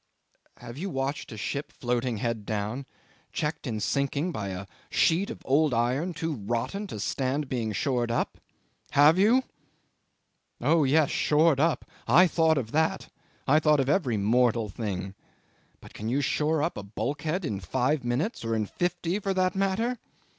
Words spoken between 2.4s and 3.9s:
down, checked in